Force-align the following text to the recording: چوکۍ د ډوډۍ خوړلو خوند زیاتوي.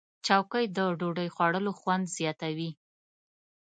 چوکۍ 0.25 0.65
د 0.75 0.77
ډوډۍ 0.99 1.29
خوړلو 1.35 1.71
خوند 1.79 2.05
زیاتوي. 2.17 2.69